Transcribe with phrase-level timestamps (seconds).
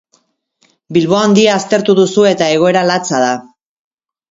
[0.97, 3.31] Bilbo Handia aztertu duzu eta egoera latza da.